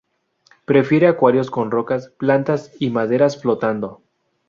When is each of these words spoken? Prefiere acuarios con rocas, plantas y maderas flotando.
Prefiere 0.65 1.05
acuarios 1.07 1.51
con 1.51 1.69
rocas, 1.69 2.09
plantas 2.17 2.71
y 2.79 2.89
maderas 2.89 3.39
flotando. 3.39 4.01